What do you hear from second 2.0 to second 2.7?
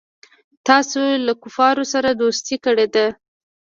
دوستي